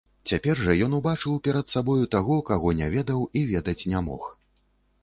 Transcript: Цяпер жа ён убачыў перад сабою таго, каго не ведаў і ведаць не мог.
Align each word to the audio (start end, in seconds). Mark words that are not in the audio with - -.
Цяпер 0.29 0.61
жа 0.67 0.75
ён 0.85 0.95
убачыў 0.99 1.35
перад 1.49 1.69
сабою 1.75 2.09
таго, 2.17 2.39
каго 2.49 2.75
не 2.81 2.87
ведаў 2.95 3.25
і 3.37 3.47
ведаць 3.53 3.81
не 3.95 4.05
мог. 4.09 4.23